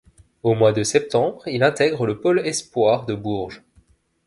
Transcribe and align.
Au 0.41 0.55
mois 0.55 0.71
de 0.71 0.81
septembre, 0.81 1.47
il 1.47 1.61
intègre 1.61 2.07
le 2.07 2.19
Pôle 2.19 2.39
Espoir 2.43 3.05
de 3.05 3.13
Bourges. 3.13 3.61